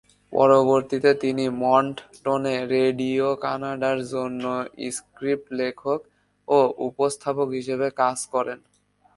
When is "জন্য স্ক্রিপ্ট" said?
4.13-5.47